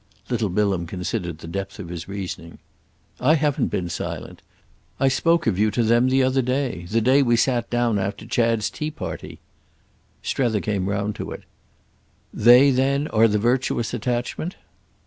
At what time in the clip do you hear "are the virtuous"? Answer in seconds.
13.09-13.93